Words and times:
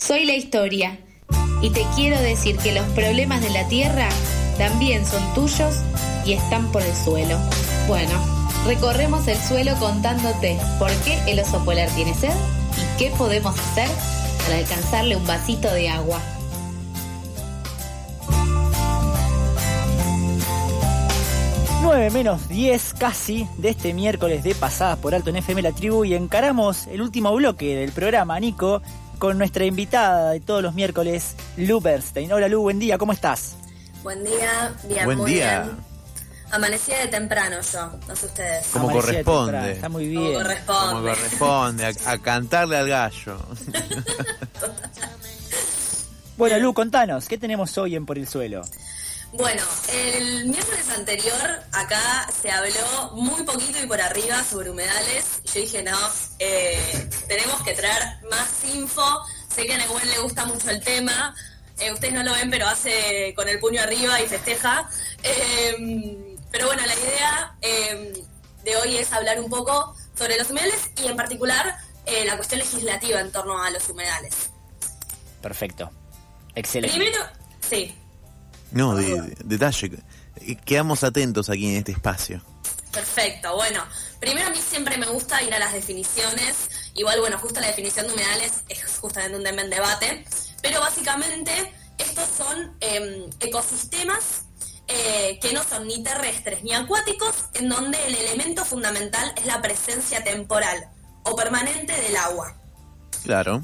Soy 0.00 0.24
la 0.24 0.34
historia 0.34 0.98
y 1.60 1.68
te 1.70 1.84
quiero 1.94 2.18
decir 2.20 2.56
que 2.56 2.72
los 2.72 2.86
problemas 2.94 3.42
de 3.42 3.50
la 3.50 3.68
tierra 3.68 4.08
también 4.56 5.04
son 5.04 5.22
tuyos 5.34 5.76
y 6.24 6.32
están 6.32 6.72
por 6.72 6.80
el 6.80 6.96
suelo. 6.96 7.38
Bueno, 7.86 8.12
recorremos 8.66 9.28
el 9.28 9.36
suelo 9.36 9.76
contándote 9.78 10.58
por 10.78 10.90
qué 11.04 11.18
el 11.30 11.38
oso 11.38 11.62
polar 11.66 11.90
tiene 11.90 12.14
sed 12.14 12.32
y 12.32 12.98
qué 12.98 13.10
podemos 13.18 13.54
hacer 13.58 13.88
para 14.46 14.56
alcanzarle 14.56 15.16
un 15.16 15.26
vasito 15.26 15.70
de 15.70 15.90
agua. 15.90 16.18
9 21.82 22.10
menos 22.10 22.48
10 22.48 22.94
casi 22.94 23.46
de 23.58 23.70
este 23.70 23.92
miércoles 23.92 24.44
de 24.44 24.54
pasadas 24.54 24.98
por 24.98 25.14
alto 25.14 25.28
en 25.28 25.36
FM 25.36 25.60
La 25.60 25.72
Tribu 25.72 26.04
y 26.04 26.14
encaramos 26.14 26.86
el 26.86 27.02
último 27.02 27.34
bloque 27.34 27.76
del 27.76 27.92
programa, 27.92 28.40
Nico, 28.40 28.80
con 29.20 29.36
nuestra 29.38 29.66
invitada 29.66 30.30
de 30.32 30.40
todos 30.40 30.62
los 30.62 30.74
miércoles, 30.74 31.36
Lu 31.58 31.78
Bernstein. 31.80 32.32
Hola 32.32 32.48
Lu, 32.48 32.62
buen 32.62 32.78
día, 32.80 32.96
¿cómo 32.98 33.12
estás? 33.12 33.52
Buen 34.02 34.24
día, 34.24 34.74
bien, 34.84 35.04
Buen 35.04 35.18
muy 35.18 35.34
día. 35.34 35.62
bien. 35.64 35.76
Amanecía 36.50 36.98
de 37.00 37.08
temprano 37.08 37.56
yo, 37.72 37.92
no 38.08 38.16
sé 38.16 38.26
ustedes. 38.26 38.66
Como 38.72 38.88
Amanecía 38.88 39.22
corresponde. 39.22 39.72
Está 39.72 39.88
muy 39.90 40.12
Como 40.14 40.20
bien. 40.26 40.32
Como 40.34 40.42
corresponde. 40.48 41.10
corresponde, 41.10 41.86
a, 41.86 42.10
a 42.10 42.18
cantarle 42.18 42.76
al 42.78 42.88
gallo. 42.88 43.36
Bueno, 46.38 46.58
Lu, 46.58 46.72
contanos, 46.72 47.26
¿qué 47.28 47.36
tenemos 47.36 47.76
hoy 47.76 47.96
en 47.96 48.06
Por 48.06 48.16
el 48.16 48.26
Suelo? 48.26 48.62
Bueno, 49.34 49.62
el 49.92 50.46
miércoles 50.46 50.88
anterior 50.88 51.34
acá 51.70 52.26
se 52.40 52.50
habló 52.50 53.10
muy 53.14 53.42
poquito 53.42 53.78
y 53.82 53.86
por 53.86 54.00
arriba 54.00 54.42
sobre 54.42 54.70
humedales. 54.70 55.42
Yo 55.54 55.60
dije, 55.60 55.82
no, 55.82 55.98
eh, 56.38 57.09
tenemos 57.30 57.62
que 57.62 57.72
traer 57.74 58.02
más 58.28 58.48
info. 58.74 59.20
Sé 59.54 59.64
que 59.66 59.74
a 59.74 59.78
Nehuen 59.78 60.08
le 60.10 60.18
gusta 60.18 60.44
mucho 60.46 60.68
el 60.70 60.80
tema. 60.82 61.32
Eh, 61.78 61.92
ustedes 61.92 62.12
no 62.12 62.22
lo 62.24 62.32
ven, 62.34 62.50
pero 62.50 62.66
hace 62.66 63.32
con 63.36 63.48
el 63.48 63.58
puño 63.60 63.80
arriba 63.80 64.20
y 64.20 64.26
festeja. 64.26 64.88
Eh, 65.22 66.36
pero 66.50 66.66
bueno, 66.66 66.82
la 66.84 66.94
idea 66.94 67.54
eh, 67.62 68.24
de 68.64 68.76
hoy 68.76 68.96
es 68.96 69.12
hablar 69.12 69.38
un 69.40 69.48
poco 69.48 69.94
sobre 70.18 70.36
los 70.38 70.50
humedales 70.50 70.90
y 71.02 71.06
en 71.06 71.16
particular 71.16 71.76
eh, 72.04 72.24
la 72.26 72.36
cuestión 72.36 72.58
legislativa 72.58 73.20
en 73.20 73.30
torno 73.30 73.62
a 73.62 73.70
los 73.70 73.88
humedales. 73.88 74.50
Perfecto. 75.40 75.90
Excelente. 76.56 76.96
Primero, 76.96 77.24
sí, 77.68 77.94
No, 78.72 78.94
de- 78.96 79.20
de- 79.22 79.36
detalle. 79.44 79.90
Quedamos 80.64 81.04
atentos 81.04 81.48
aquí 81.48 81.70
en 81.70 81.76
este 81.76 81.92
espacio. 81.92 82.42
Perfecto, 82.92 83.54
bueno, 83.54 83.84
primero 84.18 84.48
a 84.48 84.50
mí 84.50 84.58
siempre 84.58 84.96
me 84.98 85.06
gusta 85.06 85.40
ir 85.42 85.54
a 85.54 85.60
las 85.60 85.72
definiciones, 85.72 86.56
igual 86.94 87.20
bueno, 87.20 87.38
justo 87.38 87.60
la 87.60 87.68
definición 87.68 88.06
de 88.06 88.14
humedales 88.14 88.52
es 88.68 88.98
justamente 88.98 89.36
un 89.36 89.44
tema 89.44 89.62
en 89.62 89.70
debate, 89.70 90.24
pero 90.62 90.80
básicamente 90.80 91.72
estos 91.98 92.28
son 92.36 92.76
eh, 92.80 93.28
ecosistemas 93.40 94.44
eh, 94.92 95.38
que 95.40 95.52
no 95.52 95.62
son 95.62 95.86
ni 95.86 96.02
terrestres 96.02 96.64
ni 96.64 96.72
acuáticos, 96.72 97.32
en 97.54 97.68
donde 97.68 97.96
el 98.06 98.14
elemento 98.16 98.64
fundamental 98.64 99.32
es 99.36 99.46
la 99.46 99.62
presencia 99.62 100.24
temporal 100.24 100.88
o 101.22 101.36
permanente 101.36 101.92
del 101.92 102.16
agua. 102.16 102.56
Claro. 103.22 103.62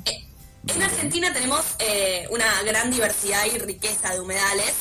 En 0.69 0.83
Argentina 0.83 1.33
tenemos 1.33 1.65
eh, 1.81 2.29
una 2.31 2.63
gran 2.63 2.93
diversidad 2.93 3.45
y 3.47 3.59
riqueza 3.59 4.13
de 4.13 4.21
humedales, 4.21 4.75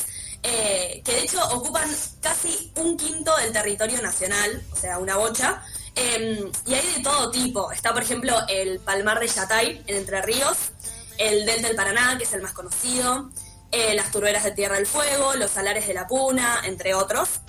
eh, 0.43 1.01
que 1.03 1.13
de 1.13 1.23
hecho 1.23 1.43
ocupan 1.49 1.89
casi 2.21 2.71
un 2.75 2.95
quinto 2.95 3.35
del 3.37 3.51
territorio 3.51 3.99
nacional, 4.03 4.61
o 4.71 4.75
sea, 4.75 4.99
una 4.99 5.17
bocha. 5.17 5.63
Eh, 5.95 6.51
y 6.65 6.73
hay 6.73 6.93
de 6.95 7.03
todo 7.03 7.31
tipo. 7.31 7.71
Está, 7.71 7.93
por 7.93 8.03
ejemplo, 8.03 8.35
el 8.49 8.79
Palmar 8.79 9.19
de 9.19 9.27
Yatay, 9.27 9.83
en 9.87 9.95
Entre 9.95 10.21
Ríos, 10.21 10.57
el 11.17 11.45
Delta 11.45 11.67
del 11.67 11.75
Paraná, 11.75 12.17
que 12.17 12.25
es 12.25 12.33
el 12.33 12.41
más 12.41 12.51
conocido, 12.51 13.29
eh, 13.71 13.93
las 13.95 14.11
turberas 14.11 14.43
de 14.43 14.51
Tierra 14.51 14.75
del 14.75 14.85
Fuego, 14.85 15.33
los 15.35 15.51
salares 15.51 15.87
de 15.87 15.93
la 15.93 16.07
Puna, 16.07 16.61
entre 16.65 16.93
otros. 16.93 17.41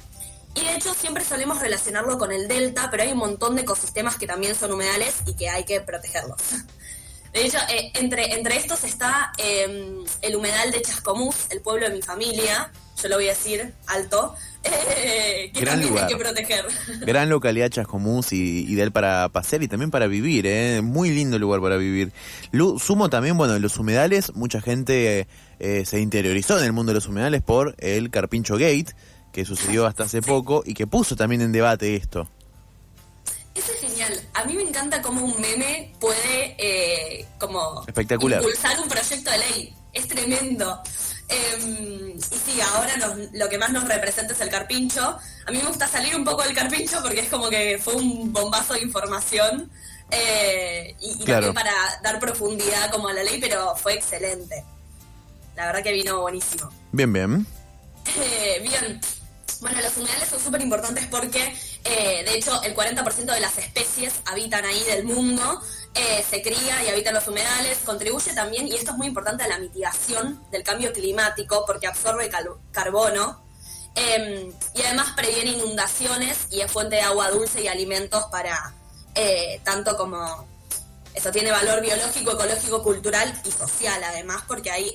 Y 0.55 0.65
de 0.65 0.75
hecho 0.75 0.95
siempre 0.95 1.25
solemos 1.25 1.61
relacionarlo 1.61 2.19
con 2.19 2.33
el 2.33 2.49
delta, 2.49 2.89
pero 2.91 3.03
hay 3.03 3.13
un 3.13 3.19
montón 3.19 3.57
de 3.57 3.63
ecosistemas 3.63 4.17
que 4.17 4.27
también 4.27 4.55
son 4.55 4.73
humedales 4.73 5.17
y 5.27 5.35
que 5.35 5.51
hay 5.51 5.65
que 5.65 5.81
protegerlos. 5.81 6.41
De 7.33 7.45
hecho, 7.45 7.59
eh, 7.69 7.93
entre, 7.97 8.33
entre 8.33 8.57
estos 8.57 8.83
está 8.85 9.31
eh, 9.37 10.03
el 10.23 10.37
humedal 10.37 10.71
de 10.71 10.81
Chascomús, 10.81 11.49
el 11.51 11.61
pueblo 11.61 11.87
de 11.87 11.95
mi 11.95 12.01
familia, 12.01 12.73
yo 13.03 13.09
lo 13.09 13.17
voy 13.17 13.27
a 13.27 13.31
decir 13.31 13.73
alto, 13.87 14.35
eh, 14.65 15.51
que 15.55 15.61
Gran 15.61 15.75
también 15.75 15.91
lugar. 15.91 16.05
hay 16.07 16.13
que 16.13 16.19
proteger. 16.19 16.65
Gran 17.01 17.29
localidad 17.29 17.69
Chascomús 17.71 18.33
y 18.33 18.65
ideal 18.71 18.93
para 18.93 19.29
pasear 19.29 19.63
y 19.63 19.69
también 19.69 19.91
para 19.91 20.07
vivir, 20.07 20.47
¿eh? 20.47 20.81
Muy 20.83 21.11
lindo 21.11 21.39
lugar 21.39 21.61
para 21.61 21.77
vivir. 21.77 22.13
Lu- 22.53 22.79
sumo 22.79 23.09
también, 23.11 23.37
bueno, 23.37 23.55
en 23.57 23.63
los 23.63 23.77
humedales, 23.79 24.35
mucha 24.35 24.61
gente 24.61 25.27
eh, 25.61 25.85
se 25.87 26.01
interiorizó 26.01 26.59
en 26.59 26.65
el 26.65 26.73
mundo 26.73 26.91
de 26.91 26.95
los 26.97 27.07
humedales 27.07 27.43
por 27.43 27.75
el 27.79 28.11
Carpincho 28.11 28.55
Gate, 28.55 28.87
que 29.33 29.45
sucedió 29.45 29.87
hasta 29.87 30.05
hace 30.05 30.23
poco 30.23 30.63
y 30.65 30.75
que 30.75 30.87
puso 30.87 31.15
también 31.17 31.43
en 31.43 31.53
debate 31.53 31.95
esto. 31.97 32.29
Eso 33.55 33.73
es 33.73 33.81
genial. 33.81 34.13
A 34.35 34.45
mí 34.45 34.55
me 34.55 34.63
encanta 34.63 35.01
cómo 35.01 35.25
un 35.25 35.41
meme 35.41 35.93
puede 35.99 36.57
eh, 36.59 37.27
como 37.39 37.85
Espectacular. 37.87 38.41
impulsar 38.43 38.79
un 38.81 38.89
proyecto 38.89 39.31
de 39.31 39.39
ley. 39.39 39.75
Es 39.95 40.07
tremendo. 40.09 40.81
Eh, 41.29 42.15
y 42.17 42.21
sí, 42.39 42.61
ahora 42.61 42.97
nos- 42.99 43.33
lo 43.33 43.49
que 43.49 43.59
más 43.59 43.71
nos 43.71 43.85
representa 43.89 44.33
es 44.33 44.41
el 44.41 44.49
carpincho. 44.49 45.19
A 45.47 45.51
mí 45.51 45.59
me 45.59 45.65
gusta 45.69 45.89
salir 45.89 46.15
un 46.15 46.25
poco 46.25 46.43
del 46.43 46.55
carpincho 46.55 47.03
porque 47.03 47.21
es 47.21 47.29
como 47.29 47.49
que 47.49 47.79
fue 47.83 47.95
un 47.95 48.33
bombazo 48.33 48.75
de 48.75 48.81
información 48.83 49.71
eh, 50.11 50.95
y, 51.01 51.11
y 51.21 51.25
Claro. 51.25 51.47
también 51.49 51.55
para 51.55 51.73
dar 52.03 52.21
profundidad 52.21 52.91
como 52.93 53.09
a 53.09 53.13
la 53.13 53.25
ley, 53.25 53.39
pero 53.41 53.75
fue 53.77 53.95
excelente. 53.95 54.65
La 55.57 55.67
verdad 55.67 55.83
que 55.83 55.93
vino 55.93 56.21
buenísimo. 56.21 56.71
Bien, 56.93 57.13
bien. 57.13 57.47
Eh, 58.17 58.61
bien. 58.63 59.01
Bueno, 59.61 59.81
los 59.81 59.97
humedales 59.97 60.29
son 60.29 60.39
súper 60.39 60.61
importantes 60.61 61.07
porque, 61.07 61.57
eh, 61.89 62.25
de 62.25 62.35
hecho, 62.35 62.63
el 62.63 62.75
40% 62.75 63.33
de 63.33 63.41
las 63.41 63.57
especies 63.59 64.15
habitan 64.27 64.65
ahí 64.65 64.83
del 64.85 65.05
mundo, 65.05 65.63
eh, 65.99 66.23
se 66.29 66.43
cría 66.43 66.85
y 66.85 66.89
habitan 66.89 67.15
los 67.15 67.27
humedales, 67.27 67.79
contribuye 67.85 68.35
también, 68.35 68.69
y 68.69 68.75
esto 68.75 68.91
es 68.91 68.99
muy 68.99 69.07
importante, 69.07 69.45
a 69.45 69.49
la 69.49 69.59
mitigación 69.59 70.45
del 70.51 70.63
cambio 70.63 70.93
climático 70.93 71.65
porque 71.67 71.87
absorbe 71.87 72.31
carbono 72.71 73.43
eh, 73.95 74.53
y 74.75 74.83
además 74.83 75.13
previene 75.17 75.53
inundaciones 75.53 76.49
y 76.51 76.61
es 76.61 76.71
fuente 76.71 76.97
de 76.97 77.03
agua 77.03 77.31
dulce 77.31 77.63
y 77.63 77.69
alimentos 77.69 78.25
para 78.31 78.75
eh, 79.15 79.61
tanto 79.65 79.97
como... 79.97 80.47
Eso 81.15 81.31
tiene 81.31 81.51
valor 81.51 81.81
biológico, 81.81 82.33
ecológico, 82.33 82.83
cultural 82.83 83.33
y 83.47 83.51
social 83.51 84.05
además 84.05 84.43
porque 84.47 84.71
hay 84.71 84.95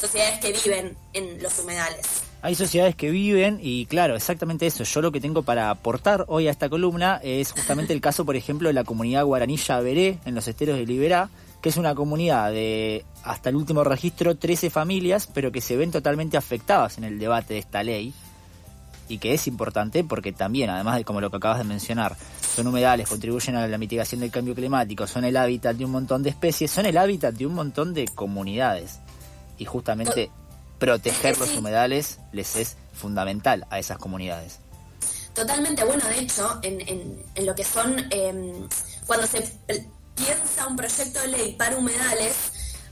sociedades 0.00 0.40
que 0.40 0.52
viven 0.52 0.96
en 1.12 1.42
los 1.42 1.58
humedales. 1.58 2.23
Hay 2.44 2.54
sociedades 2.56 2.94
que 2.94 3.10
viven 3.10 3.58
y 3.62 3.86
claro, 3.86 4.16
exactamente 4.16 4.66
eso. 4.66 4.84
Yo 4.84 5.00
lo 5.00 5.10
que 5.10 5.18
tengo 5.18 5.44
para 5.44 5.70
aportar 5.70 6.26
hoy 6.28 6.46
a 6.46 6.50
esta 6.50 6.68
columna 6.68 7.18
es 7.22 7.52
justamente 7.52 7.94
el 7.94 8.02
caso, 8.02 8.26
por 8.26 8.36
ejemplo, 8.36 8.68
de 8.68 8.74
la 8.74 8.84
comunidad 8.84 9.24
guaraní 9.24 9.56
Yaberé 9.56 10.18
en 10.26 10.34
los 10.34 10.46
esteros 10.46 10.76
de 10.76 10.84
Liberá, 10.84 11.30
que 11.62 11.70
es 11.70 11.78
una 11.78 11.94
comunidad 11.94 12.50
de, 12.50 13.02
hasta 13.22 13.48
el 13.48 13.56
último 13.56 13.82
registro, 13.82 14.34
13 14.34 14.68
familias, 14.68 15.26
pero 15.26 15.52
que 15.52 15.62
se 15.62 15.78
ven 15.78 15.90
totalmente 15.90 16.36
afectadas 16.36 16.98
en 16.98 17.04
el 17.04 17.18
debate 17.18 17.54
de 17.54 17.60
esta 17.60 17.82
ley 17.82 18.12
y 19.08 19.16
que 19.16 19.32
es 19.32 19.46
importante 19.46 20.04
porque 20.04 20.32
también, 20.32 20.68
además 20.68 20.96
de 20.96 21.04
como 21.06 21.22
lo 21.22 21.30
que 21.30 21.38
acabas 21.38 21.56
de 21.56 21.64
mencionar, 21.64 22.14
son 22.54 22.66
humedales, 22.66 23.08
contribuyen 23.08 23.56
a 23.56 23.66
la 23.66 23.78
mitigación 23.78 24.20
del 24.20 24.30
cambio 24.30 24.54
climático, 24.54 25.06
son 25.06 25.24
el 25.24 25.38
hábitat 25.38 25.76
de 25.76 25.86
un 25.86 25.92
montón 25.92 26.22
de 26.22 26.28
especies, 26.28 26.70
son 26.70 26.84
el 26.84 26.98
hábitat 26.98 27.34
de 27.34 27.46
un 27.46 27.54
montón 27.54 27.94
de 27.94 28.04
comunidades. 28.04 29.00
Y 29.56 29.64
justamente 29.64 30.30
proteger 30.84 31.38
los 31.38 31.50
humedales 31.56 32.18
les 32.32 32.56
es 32.56 32.76
fundamental 32.92 33.66
a 33.70 33.78
esas 33.78 33.96
comunidades. 33.98 34.58
Totalmente, 35.34 35.82
bueno, 35.84 36.04
de 36.06 36.18
hecho, 36.20 36.58
en, 36.62 36.80
en- 36.82 37.22
en 37.34 37.46
lo 37.46 37.54
que 37.54 37.64
son, 37.64 37.96
em, 38.10 38.68
cuando 39.06 39.26
se 39.26 39.40
piensa 40.14 40.66
un 40.68 40.76
proyecto 40.76 41.20
de 41.22 41.28
ley 41.28 41.52
para 41.54 41.76
humedales, 41.76 42.34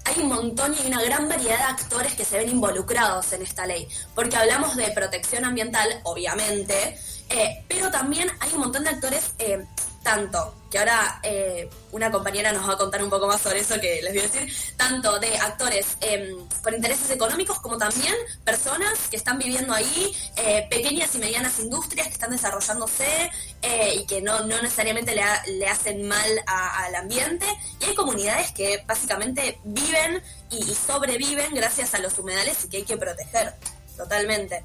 hay 0.04 0.22
un 0.22 0.28
montón 0.28 0.74
y 0.82 0.86
una 0.86 1.00
gran 1.02 1.28
variedad 1.28 1.58
de 1.58 1.64
actores 1.64 2.14
que 2.14 2.24
se 2.24 2.38
ven 2.38 2.48
involucrados 2.48 3.32
en 3.34 3.42
esta 3.42 3.66
ley, 3.66 3.86
porque 4.14 4.36
hablamos 4.36 4.74
de 4.74 4.90
protección 4.90 5.44
ambiental, 5.44 5.86
obviamente, 6.04 6.98
eh, 7.28 7.64
pero 7.68 7.90
también 7.90 8.28
hay 8.40 8.50
un 8.54 8.60
montón 8.60 8.82
de 8.84 8.90
actores, 8.90 9.32
eh, 9.38 9.64
tanto, 10.02 10.54
que 10.70 10.78
ahora 10.78 11.20
eh, 11.22 11.68
una 11.92 12.10
compañera 12.10 12.52
nos 12.52 12.68
va 12.68 12.74
a 12.74 12.76
contar 12.76 13.02
un 13.04 13.10
poco 13.10 13.26
más 13.28 13.40
sobre 13.40 13.60
eso 13.60 13.78
que 13.80 14.00
les 14.02 14.12
voy 14.12 14.20
a 14.20 14.22
decir, 14.28 14.52
tanto 14.76 15.18
de 15.20 15.36
actores 15.38 15.96
em, 16.00 16.34
con 16.62 16.74
intereses 16.74 17.10
económicos 17.10 17.60
como 17.60 17.78
también 17.78 18.14
personas 18.44 18.98
que 19.10 19.16
están 19.16 19.38
viviendo 19.38 19.72
ahí, 19.72 20.14
eh, 20.36 20.66
pequeñas 20.70 21.14
y 21.14 21.18
medianas 21.18 21.58
industrias 21.60 22.06
que 22.08 22.14
están 22.14 22.30
desarrollándose 22.30 23.30
eh, 23.62 23.94
y 23.96 24.06
que 24.06 24.20
no, 24.22 24.40
no 24.40 24.60
necesariamente 24.60 25.14
le, 25.14 25.22
ha- 25.22 25.42
le 25.46 25.66
hacen 25.68 26.06
mal 26.08 26.30
al 26.46 26.94
ambiente. 26.96 27.46
Y 27.80 27.84
hay 27.84 27.94
comunidades 27.94 28.52
que 28.52 28.82
básicamente 28.86 29.58
viven 29.64 30.22
y 30.50 30.62
sobreviven 30.74 31.54
gracias 31.54 31.94
a 31.94 31.98
los 31.98 32.18
humedales 32.18 32.64
y 32.64 32.68
que 32.68 32.76
hay 32.78 32.84
que 32.84 32.96
proteger 32.96 33.54
totalmente. 33.96 34.64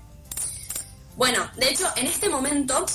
Bueno, 1.15 1.49
de 1.55 1.69
hecho, 1.69 1.91
en 1.95 2.07
este 2.07 2.29
momento 2.29 2.85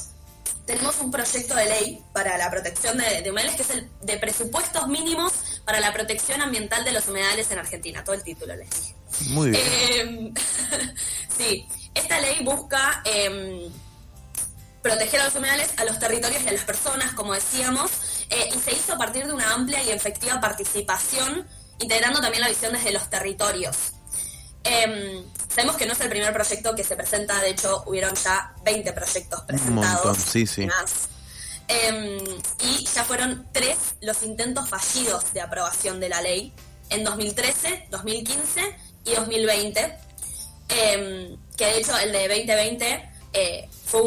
tenemos 0.67 0.99
un 1.01 1.11
proyecto 1.11 1.55
de 1.55 1.67
ley 1.67 2.05
para 2.13 2.39
la 2.39 2.51
protección 2.51 2.99
de, 2.99 3.23
de 3.23 3.31
humedales 3.31 3.57
que 3.57 3.63
es 3.63 3.71
el 3.71 3.89
de 4.03 4.17
presupuestos 4.19 4.87
mínimos 4.89 5.33
para 5.65 5.81
la 5.81 5.93
protección 5.93 6.41
ambiental 6.41 6.85
de 6.85 6.93
los 6.93 7.09
humedales 7.09 7.51
en 7.51 7.59
Argentina. 7.59 8.05
Todo 8.05 8.15
el 8.15 8.23
título 8.23 8.55
les 8.57 8.71
dije. 8.71 8.95
Muy 9.29 9.51
bien. 9.51 9.63
Em, 9.93 10.35
sí, 11.39 11.67
esta 11.95 12.21
ley 12.21 12.43
busca 12.45 13.03
em, 13.05 13.71
proteger 14.83 15.21
a 15.21 15.25
los 15.27 15.35
humedales, 15.35 15.71
a 15.77 15.85
los 15.85 15.99
territorios 15.99 16.43
y 16.43 16.49
a 16.49 16.53
las 16.53 16.65
personas, 16.65 17.13
como 17.13 17.35
decíamos, 17.35 17.91
eh, 18.31 18.49
y 18.55 18.59
se 18.59 18.73
hizo 18.73 18.95
a 18.95 18.99
partir 18.99 19.27
de 19.27 19.33
una 19.33 19.53
amplia 19.53 19.83
y 19.83 19.91
efectiva 19.91 20.41
participación, 20.41 21.47
integrando 21.79 22.21
también 22.21 22.43
la 22.43 22.49
visión 22.49 22.73
desde 22.73 22.93
los 22.93 23.09
territorios. 23.11 23.77
Em, 25.53 25.57
sabemos 25.57 25.77
que 25.77 25.87
no 25.87 25.93
es 25.93 26.01
el 26.01 26.09
primer 26.09 26.33
proyecto 26.33 26.75
que 26.75 26.85
se 26.85 26.97
presenta, 26.97 27.41
de 27.41 27.51
hecho 27.51 27.83
hubieron 27.87 28.15
ya 28.15 28.55
20 28.65 28.93
proyectos 28.93 29.43
presentados. 29.43 30.05
montón, 30.05 30.15
sí, 30.15 30.47
sí. 30.47 30.67
Em, 31.69 32.19
y 32.61 32.85
ya 32.85 33.05
fueron 33.05 33.47
tres 33.53 33.77
los 34.01 34.23
intentos 34.23 34.69
fallidos 34.69 35.33
de 35.33 35.41
aprobación 35.41 36.01
de 36.01 36.09
la 36.09 36.21
ley 36.21 36.53
en 36.91 37.05
2013, 37.05 37.87
2015 37.91 38.77
y 39.05 39.15
2020. 39.15 39.99
Em, 40.69 41.37
que 41.57 41.67
de 41.67 41.79
hecho 41.79 41.97
el 41.99 42.13
de 42.13 42.29
2020 42.29 43.11
eh, 43.35 43.69
fue 43.85 44.03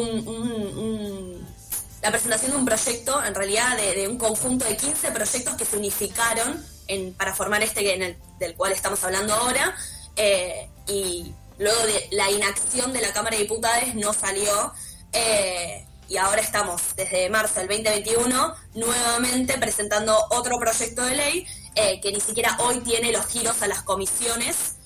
la 2.02 2.10
presentación 2.10 2.50
de 2.52 2.56
un 2.56 2.64
proyecto, 2.64 3.24
en 3.24 3.34
realidad 3.34 3.76
de, 3.76 4.08
un 4.08 4.18
conjunto 4.18 4.64
de 4.64 4.76
15 4.76 5.12
proyectos 5.12 5.54
que 5.54 5.64
se 5.64 5.76
unificaron 5.76 6.64
para 7.16 7.34
formar 7.34 7.62
este 7.62 7.94
en 7.94 8.02
el, 8.02 8.16
del 8.38 8.54
cual 8.54 8.72
estamos 8.72 9.02
hablando 9.04 9.34
ahora. 9.34 9.76
Eh, 10.16 10.68
y 10.86 11.32
luego 11.58 11.80
de 11.86 12.08
la 12.12 12.30
inacción 12.30 12.92
de 12.92 13.00
la 13.00 13.12
Cámara 13.12 13.36
de 13.36 13.42
Diputados 13.42 13.94
no 13.94 14.12
salió. 14.12 14.72
Eh, 15.12 15.86
y 16.08 16.18
ahora 16.18 16.40
estamos 16.40 16.82
desde 16.96 17.28
marzo 17.30 17.58
del 17.58 17.68
2021 17.68 18.54
nuevamente 18.74 19.58
presentando 19.58 20.16
otro 20.30 20.56
proyecto 20.56 21.04
de 21.04 21.16
ley 21.16 21.46
eh, 21.74 22.00
que 22.00 22.12
ni 22.12 22.20
siquiera 22.20 22.56
hoy 22.60 22.78
tiene 22.80 23.10
los 23.10 23.26
giros 23.26 23.60
a 23.62 23.66
las 23.66 23.82
comisiones 23.82 24.76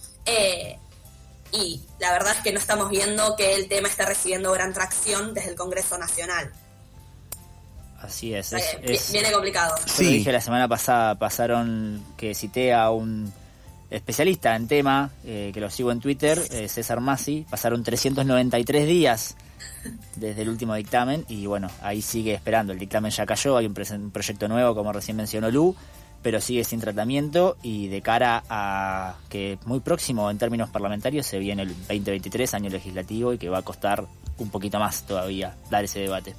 y 1.53 1.83
la 1.99 2.13
verdad 2.13 2.33
es 2.37 2.43
que 2.43 2.53
no 2.53 2.59
estamos 2.59 2.91
viendo 2.91 3.35
que 3.37 3.55
el 3.55 3.69
tema 3.69 3.89
esté 3.89 4.07
recibiendo 4.07 4.53
gran 4.53 4.73
tracción 4.73 5.35
desde 5.35 5.51
el 5.51 5.57
Congreso 5.57 5.99
Nacional. 5.99 6.53
Así 8.01 8.35
es. 8.35 8.55
viene 9.13 9.31
complicado. 9.31 9.75
sí. 9.87 10.07
dije 10.07 10.33
la 10.33 10.41
semana 10.41 10.69
pasada, 10.69 11.19
pasaron 11.19 12.03
que 12.17 12.35
cité 12.35 12.73
a 12.73 12.91
un 12.91 13.33
especialista 13.91 14.55
en 14.55 14.69
tema, 14.69 15.11
eh, 15.25 15.51
que 15.53 15.61
lo 15.61 15.69
sigo 15.69 15.91
en 15.91 16.01
Twitter, 16.01 16.41
eh, 16.51 16.69
César 16.69 17.01
Masi, 17.01 17.45
pasaron 17.51 17.83
393 17.83 18.87
días 18.87 19.37
desde 20.17 20.43
el 20.43 20.49
último 20.49 20.75
dictamen 20.75 21.25
y 21.29 21.47
bueno, 21.47 21.69
ahí 21.83 22.01
sigue 22.01 22.35
esperando. 22.35 22.73
El 22.73 22.79
dictamen 22.79 23.11
ya 23.11 23.27
cayó, 23.27 23.57
hay 23.57 23.67
un, 23.67 23.75
proyecto 23.75 24.49
nuevo, 24.49 24.75
como 24.75 24.93
recién 24.93 25.17
mencionó 25.17 25.51
Lu, 25.51 25.75
pero 26.23 26.41
sigue 26.41 26.65
sin 26.65 26.81
tratamiento 26.81 27.57
y 27.63 27.89
de 27.89 28.03
cara 28.03 28.45
a 28.49 29.17
que 29.29 29.59
muy 29.65 29.81
próximo 29.81 30.31
en 30.31 30.39
términos 30.39 30.71
parlamentarios 30.71 31.27
se 31.27 31.39
viene 31.39 31.63
el 31.63 31.69
2023, 31.69 32.55
año 32.55 32.71
legislativo, 32.71 33.33
y 33.33 33.39
que 33.39 33.49
va 33.49 33.59
a 33.59 33.63
costar 33.63 34.05
un 34.39 34.51
poquito 34.51 34.79
más 34.79 35.03
todavía 35.03 35.57
dar 35.71 35.85
ese 35.85 36.01
debate. 36.01 36.35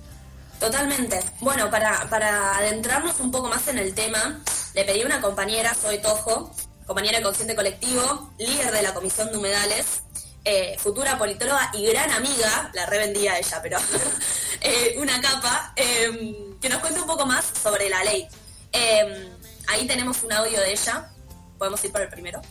Totalmente. 0.60 1.20
Bueno, 1.40 1.72
para, 1.72 2.08
para 2.08 2.56
adentrarnos 2.58 3.20
un 3.20 3.32
poco 3.32 3.50
más 3.50 3.68
en 3.68 3.80
el 3.80 3.96
tema, 3.96 4.40
le 4.76 4.86
pedí 4.86 5.02
a 5.02 5.08
una 5.08 5.20
compañera, 5.20 5.74
Soy 5.74 6.00
Tojo, 6.00 6.52
compañera 6.86 7.18
de 7.18 7.24
Consciente 7.24 7.56
Colectivo, 7.56 8.32
líder 8.38 8.72
de 8.72 8.82
la 8.82 8.94
Comisión 8.94 9.32
de 9.32 9.38
Humedales, 9.38 10.04
eh, 10.44 10.76
futura 10.80 11.18
politóloga 11.18 11.70
y 11.74 11.86
gran 11.86 12.10
amiga, 12.12 12.72
la 12.74 12.86
revendía 12.88 13.38
ella, 13.38 13.60
pero 13.62 13.78
eh, 14.62 14.96
una 14.98 15.22
capa, 15.22 15.74
em, 15.76 16.60
que 16.60 16.70
nos 16.70 16.80
cuente 16.80 17.00
un 17.00 17.08
poco 17.08 17.26
más 17.26 17.46
sobre 17.46 17.90
la 17.90 18.04
ley. 18.04 18.28
Em, 18.72 19.30
ahí 19.68 19.86
tenemos 19.88 20.24
un 20.24 20.34
audio 20.34 20.60
de 20.60 20.72
ella, 20.72 21.10
podemos 21.58 21.84
ir 21.86 21.92
por 21.92 22.02
el 22.02 22.10
primero. 22.10 22.42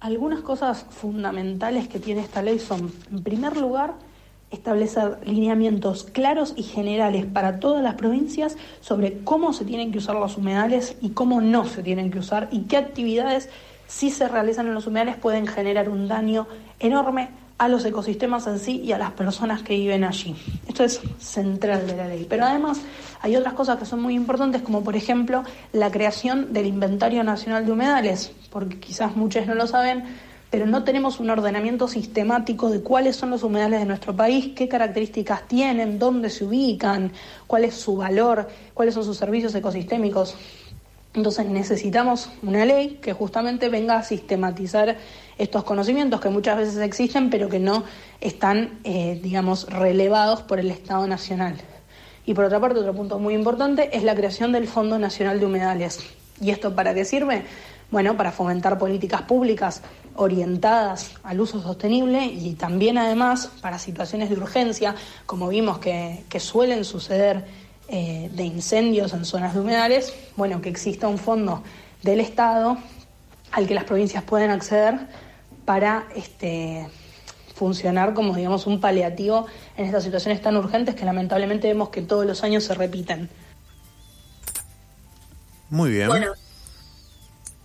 Algunas 0.00 0.40
cosas 0.40 0.84
fundamentales 1.00 1.86
que 1.86 2.00
tiene 2.00 2.22
esta 2.22 2.42
ley 2.42 2.58
son, 2.58 2.92
en 3.10 3.22
primer 3.22 3.56
lugar, 3.56 3.94
establecer 4.52 5.18
lineamientos 5.24 6.04
claros 6.04 6.54
y 6.56 6.62
generales 6.62 7.26
para 7.26 7.58
todas 7.58 7.82
las 7.82 7.94
provincias 7.94 8.56
sobre 8.80 9.24
cómo 9.24 9.52
se 9.52 9.64
tienen 9.64 9.90
que 9.90 9.98
usar 9.98 10.16
los 10.16 10.36
humedales 10.36 10.96
y 11.00 11.10
cómo 11.10 11.40
no 11.40 11.64
se 11.64 11.82
tienen 11.82 12.10
que 12.10 12.18
usar 12.18 12.48
y 12.52 12.62
qué 12.62 12.76
actividades 12.76 13.48
si 13.86 14.10
se 14.10 14.28
realizan 14.28 14.66
en 14.66 14.74
los 14.74 14.86
humedales 14.86 15.16
pueden 15.16 15.46
generar 15.46 15.88
un 15.88 16.06
daño 16.06 16.46
enorme 16.78 17.30
a 17.58 17.68
los 17.68 17.84
ecosistemas 17.84 18.46
en 18.46 18.58
sí 18.58 18.80
y 18.80 18.92
a 18.92 18.98
las 18.98 19.12
personas 19.12 19.62
que 19.62 19.76
viven 19.76 20.02
allí. 20.02 20.34
Esto 20.66 20.82
es 20.82 21.00
central 21.18 21.86
de 21.86 21.96
la 21.96 22.08
ley. 22.08 22.26
Pero 22.28 22.44
además 22.44 22.80
hay 23.20 23.36
otras 23.36 23.54
cosas 23.54 23.78
que 23.78 23.84
son 23.84 24.02
muy 24.02 24.14
importantes, 24.14 24.62
como 24.62 24.82
por 24.82 24.96
ejemplo 24.96 25.44
la 25.72 25.90
creación 25.90 26.52
del 26.52 26.66
Inventario 26.66 27.22
Nacional 27.22 27.64
de 27.64 27.72
Humedales, 27.72 28.32
porque 28.50 28.80
quizás 28.80 29.14
muchos 29.14 29.46
no 29.46 29.54
lo 29.54 29.66
saben, 29.66 30.04
pero 30.52 30.66
no 30.66 30.84
tenemos 30.84 31.18
un 31.18 31.30
ordenamiento 31.30 31.88
sistemático 31.88 32.68
de 32.68 32.82
cuáles 32.82 33.16
son 33.16 33.30
los 33.30 33.42
humedales 33.42 33.80
de 33.80 33.86
nuestro 33.86 34.14
país, 34.14 34.52
qué 34.54 34.68
características 34.68 35.48
tienen, 35.48 35.98
dónde 35.98 36.28
se 36.28 36.44
ubican, 36.44 37.10
cuál 37.46 37.64
es 37.64 37.74
su 37.74 37.96
valor, 37.96 38.46
cuáles 38.74 38.92
son 38.92 39.02
sus 39.02 39.16
servicios 39.16 39.54
ecosistémicos. 39.54 40.36
Entonces 41.14 41.46
necesitamos 41.46 42.28
una 42.42 42.66
ley 42.66 42.98
que 43.00 43.14
justamente 43.14 43.70
venga 43.70 43.96
a 43.96 44.02
sistematizar 44.02 44.98
estos 45.38 45.64
conocimientos 45.64 46.20
que 46.20 46.28
muchas 46.28 46.58
veces 46.58 46.76
existen 46.76 47.30
pero 47.30 47.48
que 47.48 47.58
no 47.58 47.84
están, 48.20 48.78
eh, 48.84 49.18
digamos, 49.22 49.66
relevados 49.70 50.42
por 50.42 50.60
el 50.60 50.70
Estado 50.70 51.06
Nacional. 51.06 51.54
Y 52.26 52.34
por 52.34 52.44
otra 52.44 52.60
parte, 52.60 52.78
otro 52.78 52.92
punto 52.92 53.18
muy 53.18 53.32
importante 53.32 53.96
es 53.96 54.02
la 54.02 54.14
creación 54.14 54.52
del 54.52 54.68
Fondo 54.68 54.98
Nacional 54.98 55.40
de 55.40 55.46
Humedales. 55.46 56.00
¿Y 56.42 56.50
esto 56.50 56.74
para 56.74 56.92
qué 56.92 57.06
sirve? 57.06 57.44
Bueno, 57.92 58.16
para 58.16 58.32
fomentar 58.32 58.78
políticas 58.78 59.20
públicas 59.20 59.82
orientadas 60.16 61.10
al 61.24 61.38
uso 61.42 61.60
sostenible 61.60 62.24
y 62.24 62.54
también 62.54 62.96
además 62.96 63.50
para 63.60 63.78
situaciones 63.78 64.30
de 64.30 64.36
urgencia, 64.36 64.94
como 65.26 65.48
vimos 65.48 65.78
que, 65.78 66.24
suelen 66.40 66.86
suceder 66.86 67.44
eh, 67.88 68.30
de 68.32 68.44
incendios 68.44 69.12
en 69.12 69.26
zonas 69.26 69.52
de 69.52 69.60
humedales, 69.60 70.14
bueno, 70.36 70.62
que 70.62 70.70
exista 70.70 71.06
un 71.06 71.18
fondo 71.18 71.62
del 72.02 72.20
Estado 72.20 72.78
al 73.50 73.66
que 73.66 73.74
las 73.74 73.84
provincias 73.84 74.24
pueden 74.24 74.50
acceder 74.50 74.98
para 75.66 76.06
este, 76.16 76.88
funcionar 77.54 78.14
como 78.14 78.34
digamos 78.34 78.66
un 78.66 78.80
paliativo 78.80 79.44
en 79.76 79.84
estas 79.84 80.02
situaciones 80.02 80.40
tan 80.40 80.56
urgentes 80.56 80.94
que 80.94 81.04
lamentablemente 81.04 81.68
vemos 81.68 81.90
que 81.90 82.00
todos 82.00 82.24
los 82.24 82.42
años 82.42 82.64
se 82.64 82.72
repiten. 82.72 83.28
Muy 85.68 85.90
bien. 85.90 86.08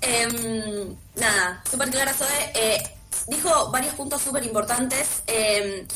Em, 0.02 0.96
nada, 1.16 1.64
súper 1.70 1.90
clara 1.90 2.14
Zoe. 2.14 2.52
Eh, 2.54 2.84
dijo 3.28 3.72
varios 3.72 3.96
puntos 3.96 4.22
súper 4.22 4.44
importantes. 4.44 5.24
Em, 5.28 5.88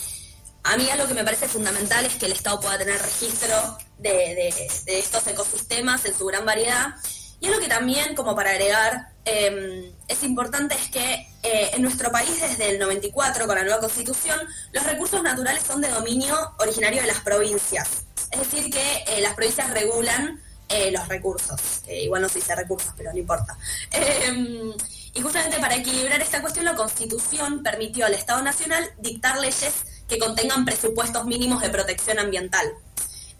a 0.63 0.77
mí 0.77 0.89
algo 0.89 1.07
que 1.07 1.13
me 1.13 1.23
parece 1.23 1.47
fundamental 1.47 2.05
es 2.05 2.15
que 2.15 2.25
el 2.25 2.33
Estado 2.33 2.59
pueda 2.59 2.77
tener 2.77 3.01
registro 3.01 3.77
de, 3.97 4.53
estos 4.87 5.25
ecosistemas 5.27 6.05
en 6.05 6.17
su 6.17 6.25
gran 6.25 6.45
variedad. 6.45 6.95
Y 7.39 7.47
algo 7.47 7.59
que 7.59 7.67
también, 7.67 8.15
como 8.15 8.35
para 8.35 8.51
agregar, 8.51 9.09
em, 9.25 9.91
es 10.07 10.23
importante 10.23 10.75
es 10.75 10.89
que 10.91 11.27
eh, 11.43 11.71
en 11.73 11.81
nuestro 11.81 12.11
país 12.11 12.39
desde 12.39 12.69
el 12.69 12.79
94, 12.79 13.47
con 13.47 13.55
la 13.55 13.63
nueva 13.63 13.79
constitución, 13.79 14.39
los 14.73 14.83
recursos 14.83 15.23
naturales 15.23 15.63
son 15.63 15.81
de 15.81 15.89
dominio 15.89 16.35
originario 16.59 17.01
de 17.01 17.07
las 17.07 17.21
provincias. 17.21 18.03
Es 18.31 18.39
decir, 18.39 18.71
que 18.71 19.03
eh, 19.07 19.21
las 19.21 19.33
provincias 19.33 19.71
regulan 19.71 20.39
eh, 20.71 20.91
los 20.91 21.07
recursos. 21.07 21.59
igual 21.87 22.21
no 22.21 22.29
se 22.29 22.39
dice 22.39 22.55
recursos, 22.55 22.93
pero 22.95 23.11
no 23.11 23.19
importa. 23.19 23.57
Em, 23.91 24.73
y 25.13 25.21
justamente 25.21 25.59
para 25.59 25.75
equilibrar 25.75 26.21
esta 26.21 26.41
cuestión, 26.41 26.65
la 26.65 26.75
Constitución 26.75 27.63
permitió 27.63 28.05
al 28.05 28.13
Estado 28.13 28.41
Nacional 28.41 28.89
dictar 28.99 29.37
leyes 29.39 29.73
que 30.07 30.17
contengan 30.17 30.63
presupuestos 30.65 31.25
mínimos 31.25 31.61
de 31.61 31.69
protección 31.69 32.19
ambiental. 32.19 32.65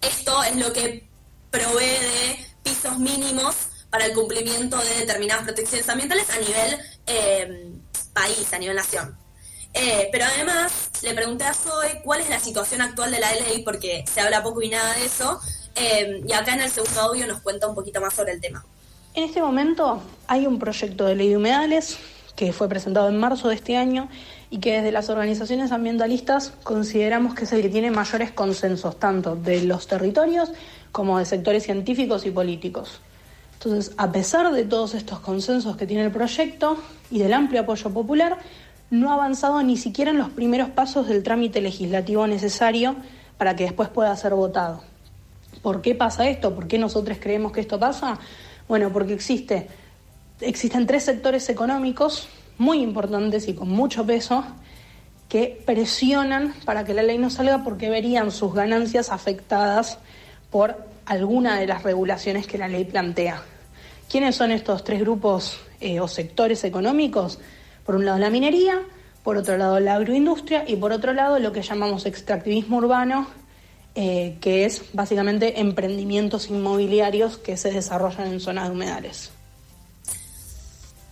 Esto 0.02 0.44
es 0.44 0.56
lo 0.58 0.74
que 0.74 1.08
provee 1.50 2.46
pisos 2.64 2.98
mínimos 2.98 3.56
para 3.90 4.06
el 4.06 4.14
cumplimiento 4.14 4.78
de 4.78 4.96
determinadas 5.00 5.44
protecciones 5.44 5.88
ambientales 5.90 6.30
a 6.30 6.40
nivel 6.40 6.80
em, 7.06 7.82
país, 8.14 8.52
a 8.54 8.58
nivel 8.58 8.76
nación. 8.76 9.18
Eh, 9.74 10.10
pero 10.12 10.26
además 10.26 10.90
le 11.02 11.14
pregunté 11.14 11.46
a 11.46 11.54
Zoe 11.54 12.02
cuál 12.04 12.20
es 12.22 12.30
la 12.30 12.40
situación 12.40 12.82
actual 12.82 13.12
de 13.12 13.20
la 13.20 13.34
ley, 13.34 13.64
porque 13.64 14.04
se 14.12 14.22
habla 14.22 14.44
poco 14.44 14.62
y 14.62 14.70
nada 14.70 14.94
de 14.96 15.06
eso, 15.06 15.40
Em, 15.82 16.22
y 16.28 16.34
acá 16.34 16.54
en 16.54 16.62
el 16.62 16.70
segundo 16.70 17.02
audio 17.02 17.26
nos 17.26 17.42
cuenta 17.42 17.68
un 17.68 17.74
poquito 17.74 18.00
más 18.00 18.14
sobre 18.14 18.34
el 18.34 18.42
tema. 18.42 18.64
En 19.16 19.24
este 19.24 19.42
momento 19.42 20.00
hay 20.28 20.46
un 20.46 20.60
proyecto 20.60 21.06
de 21.06 21.16
ley 21.16 21.30
de 21.30 21.38
humedales 21.38 21.98
que 22.36 22.54
fue 22.54 22.70
presentado 22.70 23.10
en 23.10 23.18
marzo 23.18 23.50
de 23.50 23.56
este 23.56 23.78
año 23.78 24.08
y 24.52 24.60
que 24.60 24.74
desde 24.74 24.92
las 24.92 25.10
organizaciones 25.10 25.72
ambientalistas 25.72 26.54
consideramos 26.64 27.34
que 27.34 27.46
es 27.46 27.54
el 27.54 27.64
que 27.64 27.70
tiene 27.70 27.90
mayores 27.90 28.32
consensos, 28.32 29.00
tanto 29.00 29.36
de 29.36 29.64
los 29.64 29.88
territorios 29.88 30.52
como 30.92 31.18
de 31.18 31.26
sectores 31.26 31.64
científicos 31.64 32.28
y 32.28 32.32
políticos. 32.32 33.00
Entonces, 33.54 33.94
a 33.98 34.12
pesar 34.12 34.52
de 34.52 34.64
todos 34.66 34.94
estos 34.94 35.20
consensos 35.20 35.78
que 35.78 35.88
tiene 35.88 36.06
el 36.06 36.12
proyecto 36.12 36.78
y 37.10 37.20
del 37.20 37.34
amplio 37.34 37.62
apoyo 37.62 37.90
popular, 37.90 38.38
no 38.92 39.10
ha 39.10 39.16
avanzado 39.16 39.64
ni 39.64 39.78
siquiera 39.78 40.12
en 40.12 40.20
los 40.20 40.30
primeros 40.30 40.70
pasos 40.70 41.08
del 41.08 41.24
trámite 41.24 41.60
legislativo 41.60 42.28
necesario 42.28 42.96
para 43.38 43.56
que 43.56 43.64
después 43.64 43.90
pueda 43.90 44.16
ser 44.16 44.36
votado. 44.36 44.91
¿Por 45.62 45.82
qué 45.82 45.96
pasa 45.96 46.28
esto? 46.28 46.54
¿Por 46.56 46.68
qué 46.68 46.78
nosotros 46.78 47.18
creemos 47.22 47.52
que 47.52 47.62
esto 47.62 47.80
pasa? 47.80 48.20
Bueno, 48.68 48.92
porque 48.92 49.14
existe, 49.14 49.68
existen 50.40 50.88
tres 50.88 51.04
sectores 51.04 51.48
económicos 51.50 52.28
muy 52.58 52.82
importantes 52.82 53.48
y 53.48 53.54
con 53.54 53.70
mucho 53.70 54.06
peso 54.06 54.44
que 55.28 55.62
presionan 55.66 56.54
para 56.66 56.84
que 56.84 56.94
la 56.94 57.04
ley 57.04 57.18
no 57.18 57.30
salga 57.30 57.64
porque 57.64 57.90
verían 57.90 58.32
sus 58.32 58.54
ganancias 58.54 59.12
afectadas 59.12 60.00
por 60.50 60.78
alguna 61.06 61.60
de 61.60 61.68
las 61.68 61.84
regulaciones 61.84 62.48
que 62.48 62.58
la 62.58 62.68
ley 62.68 62.86
plantea. 62.86 63.42
¿Quiénes 64.10 64.36
son 64.36 64.52
estos 64.52 64.84
tres 64.84 65.00
grupos 65.00 65.60
eh, 65.80 66.00
o 66.00 66.08
sectores 66.08 66.64
económicos? 66.64 67.40
Por 67.86 67.96
un 67.96 68.06
lado 68.06 68.18
la 68.20 68.30
minería, 68.30 68.82
por 69.24 69.38
otro 69.38 69.58
lado 69.58 69.80
la 69.80 69.96
agroindustria 69.96 70.66
y 70.68 70.76
por 70.76 70.92
otro 70.92 71.14
lado 71.14 71.40
lo 71.40 71.52
que 71.52 71.62
llamamos 71.62 72.06
extractivismo 72.06 72.78
urbano, 72.78 73.28
eh, 73.96 74.38
que 74.40 74.66
es 74.66 74.84
básicamente 74.94 75.60
emprendimientos 75.60 76.50
inmobiliarios 76.50 77.38
que 77.38 77.58
se 77.58 77.72
desarrollan 77.72 78.28
en 78.28 78.40
zonas 78.40 78.70
de 78.70 78.72
humedales. 78.72 79.32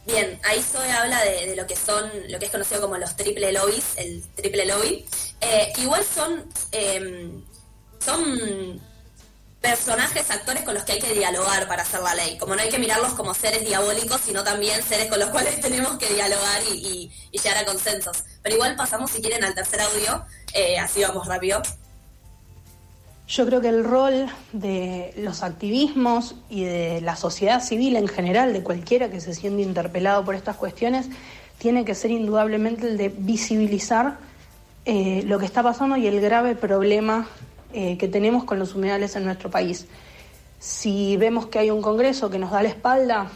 Bien, 0.06 0.40
ahí 0.44 0.62
Zoe 0.62 0.90
habla 0.92 1.22
de, 1.24 1.56
lo 1.56 1.68
que 1.68 1.76
son, 1.76 2.10
lo 2.30 2.40
que 2.40 2.46
es 2.46 2.52
conocido 2.52 2.82
como 2.82 2.98
los 2.98 3.16
triple 3.16 3.52
lobbies, 3.52 3.98
el 3.98 4.24
triple 4.36 4.66
lobby, 4.66 5.06
eh, 5.42 5.74
igual 5.78 6.04
son, 6.04 6.46
em, 6.72 7.44
son 8.00 8.82
personajes, 9.62 10.32
actores 10.32 10.64
con 10.64 10.74
los 10.74 10.84
que 10.84 10.94
hay 10.94 11.00
que 11.00 11.14
dialogar 11.14 11.68
para 11.68 11.84
hacer 11.84 12.02
la 12.02 12.16
ley. 12.16 12.38
Como 12.38 12.56
no 12.56 12.62
hay 12.62 12.70
que 12.70 12.80
mirarlos 12.80 13.14
como 13.14 13.34
seres 13.34 13.66
diabólicos, 13.66 14.22
sino 14.26 14.44
también 14.44 14.82
seres 14.84 15.08
con 15.10 15.20
los 15.20 15.30
cuales 15.30 15.60
tenemos 15.62 15.98
que 15.98 16.14
dialogar 16.14 16.64
y, 16.72 17.12
llegar 17.32 17.58
a 17.58 17.66
consensos. 17.66 18.24
Pero 18.42 18.56
igual 18.56 18.76
pasamos, 18.76 19.12
si 19.12 19.22
quieren, 19.22 19.44
al 19.44 19.54
tercer 19.54 19.82
audio, 19.82 20.26
eh, 20.54 20.80
así 20.80 21.02
vamos 21.02 21.28
rápido. 21.28 21.62
Yo 23.30 23.46
creo 23.46 23.62
que 23.62 23.70
el 23.70 23.84
rol 23.84 24.26
de 24.54 25.14
los 25.16 25.44
activismos 25.44 26.34
y 26.50 26.64
de 26.64 27.00
la 27.00 27.16
sociedad 27.16 27.62
civil 27.62 27.96
en 27.96 28.08
general, 28.08 28.54
de 28.54 28.64
cualquiera 28.64 29.12
que 29.12 29.22
se 29.22 29.36
siente 29.36 29.62
interpelado 29.62 30.26
por 30.26 30.34
estas 30.34 30.56
cuestiones, 30.56 31.10
tiene 31.60 31.86
que 31.86 31.94
ser 31.94 32.10
indudablemente 32.10 32.88
el 32.88 32.98
de 32.98 33.10
visibilizar 33.10 34.18
eh, 34.86 35.22
lo 35.28 35.38
que 35.38 35.46
está 35.46 35.62
pasando 35.62 35.96
y 35.96 36.08
el 36.08 36.20
grave 36.22 36.56
problema 36.56 37.28
eh, 37.72 38.00
que 38.00 38.08
tenemos 38.08 38.46
con 38.46 38.58
los 38.58 38.74
humedales 38.74 39.16
en 39.16 39.26
nuestro 39.26 39.52
país. 39.52 39.86
Si 40.58 41.16
vemos 41.18 41.46
que 41.46 41.60
hay 41.60 41.70
un 41.70 41.84
Congreso 41.84 42.32
que 42.32 42.40
nos 42.40 42.50
da 42.50 42.64
la 42.64 42.70
espalda 42.70 43.28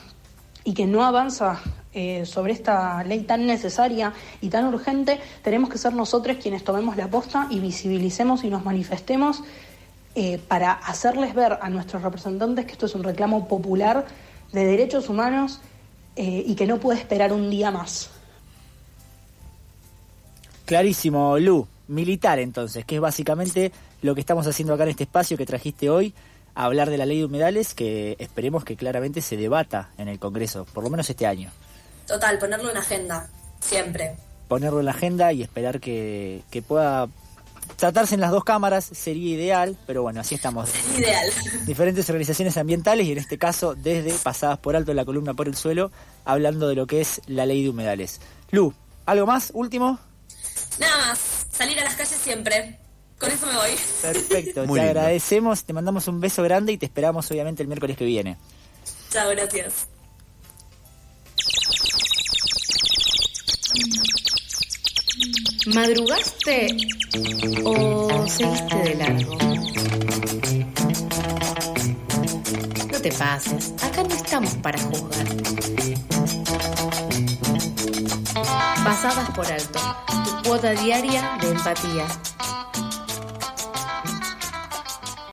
y 0.64 0.74
que 0.74 0.88
no 0.88 1.06
avanza 1.06 1.62
eh, 1.94 2.26
sobre 2.26 2.54
esta 2.54 3.04
ley 3.04 3.20
tan 3.20 3.46
necesaria 3.46 4.12
y 4.42 4.50
tan 4.50 4.66
urgente, 4.66 5.20
tenemos 5.44 5.70
que 5.70 5.78
ser 5.78 5.94
nosotros 5.94 6.38
quienes 6.42 6.64
tomemos 6.64 6.98
la 6.98 7.08
posta 7.08 7.46
y 7.52 7.60
visibilicemos 7.60 8.44
y 8.44 8.50
nos 8.50 8.66
manifestemos 8.66 9.44
eh, 10.16 10.40
para 10.48 10.74
hacerles 10.74 11.34
ver 11.34 11.58
a 11.62 11.70
nuestros 11.70 12.02
representantes 12.02 12.66
que 12.66 12.74
esto 12.74 12.86
es 12.86 12.96
un 12.96 13.04
reclamo 13.04 13.48
popular 13.48 14.06
de 14.52 14.66
derechos 14.66 15.10
humanos 15.10 15.62
y 16.16 16.54
que 16.54 16.68
no 16.68 16.80
puede 16.80 17.00
esperar 17.00 17.34
un 17.34 17.50
día 17.50 17.72
más. 17.72 18.12
Clarísimo, 20.66 21.40
Lu. 21.40 21.68
Militar 21.88 22.40
entonces, 22.40 22.86
que 22.86 22.96
es 22.96 23.02
básicamente 23.02 23.72
lo 24.02 24.16
que 24.16 24.22
estamos 24.22 24.48
haciendo 24.48 24.74
acá 24.74 24.84
en 24.84 24.90
este 24.90 25.04
espacio 25.04 25.38
que 25.38 25.46
trajiste 25.46 25.90
hoy, 25.90 26.14
hablar 26.56 26.90
de 26.90 26.98
la 26.98 27.06
ley 27.06 27.20
de 27.20 27.26
humedales 27.26 27.74
que 27.74 28.16
esperemos 28.20 28.64
que 28.64 28.76
claramente 28.76 29.22
se 29.22 29.36
debata 29.38 29.90
en 29.98 30.08
el 30.08 30.20
Congreso, 30.20 30.66
por 30.74 30.84
lo 30.84 30.90
menos 30.90 31.10
este 31.10 31.26
año. 31.26 31.52
Total, 32.08 32.38
ponerlo 32.38 32.72
en 32.72 32.78
agenda, 32.78 33.30
siempre. 33.60 34.16
Ponerlo 34.48 34.80
en 34.80 34.86
la 34.86 34.92
agenda 34.92 35.34
y 35.34 35.42
esperar 35.42 35.80
que, 35.80 36.44
pueda 36.68 37.08
tratarse 37.76 38.16
en 38.16 38.22
las 38.22 38.32
dos 38.32 38.44
cámaras 38.44 38.86
sería 38.86 39.36
ideal, 39.36 39.78
pero 39.86 40.02
bueno, 40.02 40.22
así 40.22 40.36
estamos. 40.36 40.70
ideal. 40.98 41.30
Diferentes 41.66 42.10
organizaciones 42.10 42.58
ambientales 42.58 43.08
y 43.08 43.12
en 43.12 43.18
este 43.18 43.38
caso 43.38 43.76
desde 43.76 44.14
Pasadas 44.14 44.60
por 44.60 44.76
Alto 44.76 44.94
la 44.94 45.06
columna 45.06 45.34
por 45.34 45.48
el 45.48 45.56
suelo, 45.56 45.92
hablando 46.26 46.68
de 46.68 46.76
lo 46.76 46.88
que 46.88 47.02
es 47.02 47.22
la 47.28 47.46
ley 47.46 47.64
de 47.64 47.70
humedales. 47.70 48.22
Lu, 48.52 48.74
¿algo 49.06 49.26
más? 49.26 49.52
Último. 49.54 50.00
Nada 50.80 51.08
más, 51.08 51.20
salir 51.52 51.80
a 51.80 51.84
las 51.84 51.96
calles 51.96 52.20
siempre. 52.22 52.80
Con 53.20 53.32
eso 53.32 53.46
me 53.46 53.56
voy. 53.56 53.72
Perfecto, 54.02 54.66
te 54.74 54.82
agradecemos, 54.82 55.64
te 55.64 55.74
mandamos 55.74 56.08
un 56.08 56.20
beso 56.20 56.44
grande 56.44 56.74
y 56.74 56.78
te 56.78 56.86
esperamos 56.86 57.30
obviamente 57.32 57.62
el 57.62 57.68
miércoles 57.68 57.98
que 57.98 58.06
viene. 58.06 58.38
Chao, 59.10 59.30
gracias. 59.30 59.88
¿Madrugaste 65.66 66.68
o 67.64 68.28
seguiste 68.28 68.76
de 68.76 68.96
largo? 68.96 69.38
No 72.92 73.00
te 73.00 73.12
pases, 73.14 73.74
acá 73.82 74.04
no 74.04 74.14
estamos 74.14 74.56
para 74.56 74.78
juzgar. 74.78 75.26
Pasadas 78.84 79.30
por 79.30 79.46
alto, 79.46 79.80
tu 80.26 80.50
cuota 80.50 80.72
diaria 80.72 81.38
de 81.40 81.52
empatía. 81.52 82.08